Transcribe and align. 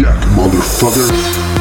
Jack, 0.00 0.16
motherfucker. 0.34 1.59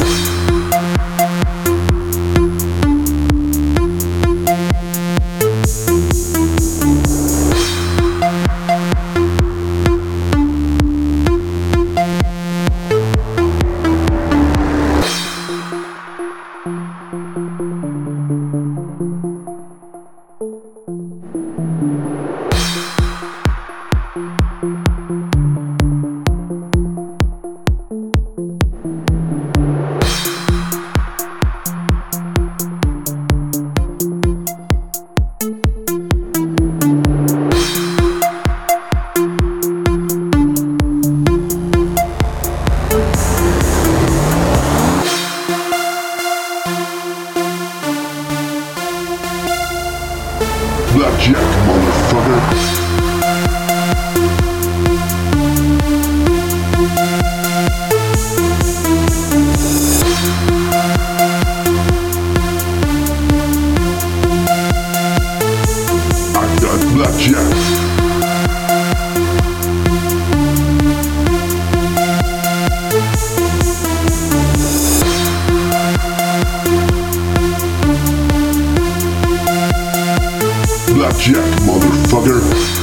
Bye. 0.00 0.21
Blackjack, 51.02 51.36
motherfucker. 51.66 52.81
Blackjack, 81.02 81.44
motherfucker. 81.62 82.81